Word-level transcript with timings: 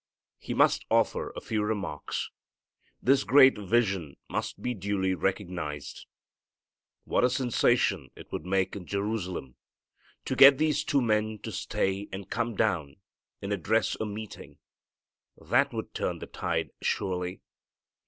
He 0.39 0.55
must 0.55 0.83
offer 0.89 1.31
a 1.35 1.41
few 1.41 1.61
remarks. 1.61 2.31
This 3.03 3.23
great 3.23 3.55
vision 3.59 4.15
must 4.27 4.59
be 4.59 4.73
duly 4.73 5.13
recognized. 5.13 6.07
What 7.03 7.23
a 7.23 7.29
sensation 7.29 8.09
it 8.15 8.31
would 8.31 8.43
make 8.43 8.75
in 8.75 8.87
Jerusalem 8.87 9.57
to 10.25 10.35
get 10.35 10.57
these 10.57 10.83
two 10.83 11.03
men 11.03 11.37
to 11.43 11.51
stay 11.51 12.07
and 12.11 12.31
come 12.31 12.55
down 12.55 12.95
and 13.43 13.53
address 13.53 13.95
a 13.99 14.07
meeting! 14.07 14.57
That 15.39 15.71
would 15.71 15.93
turn 15.93 16.17
the 16.17 16.25
tide 16.25 16.71
surely. 16.81 17.41